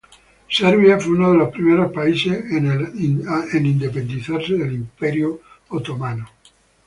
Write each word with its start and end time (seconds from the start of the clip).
Serbia 0.49 0.99
fue 0.99 1.13
uno 1.13 1.31
de 1.31 1.37
los 1.37 1.49
primeros 1.49 1.91
países 1.91 2.35
en 2.51 3.65
independizarse 3.67 4.55
del 4.57 4.73
Imperio 4.73 5.41
otomano. 5.69 6.27